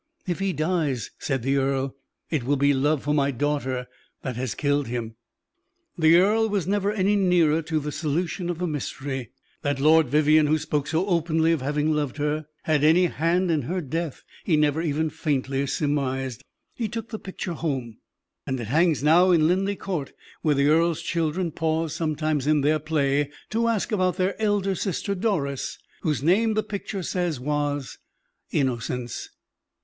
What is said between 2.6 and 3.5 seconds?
love for my